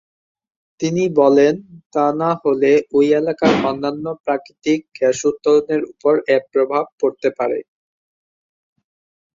তিনি 0.79 1.03
বলেন 1.19 1.53
তা 1.93 2.05
না 2.21 2.31
হলে 2.43 2.71
ওই 2.97 3.07
এলাকার 3.19 3.53
অন্যন্য 3.69 4.05
প্রাকৃতিক 4.25 4.79
গ্যাস 4.97 5.19
উত্তোলনের 5.29 5.81
উপর 5.91 6.13
এর 6.33 6.41
প্রভাব 6.51 6.83
পরতে 6.99 7.29
পারে। 7.37 7.59